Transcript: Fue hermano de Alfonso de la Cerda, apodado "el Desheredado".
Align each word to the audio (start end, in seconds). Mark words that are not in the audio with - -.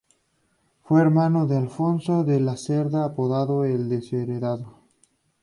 Fue 0.81 0.99
hermano 0.99 1.45
de 1.45 1.57
Alfonso 1.57 2.23
de 2.23 2.39
la 2.39 2.57
Cerda, 2.57 3.05
apodado 3.05 3.65
"el 3.65 3.87
Desheredado". 3.87 4.79